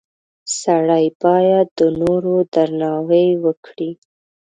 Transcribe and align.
•سړی 0.59 1.05
باید 1.23 1.67
د 1.79 1.81
نورو 2.01 2.35
درناوی 2.53 3.29
وکړي. 3.43 3.91